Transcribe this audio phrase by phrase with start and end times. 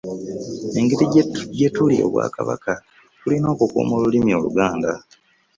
[0.79, 1.05] Engeri
[1.57, 2.71] gyetuli Obwakabaka,
[3.19, 4.91] tulina okukuuma olulimi oluganda.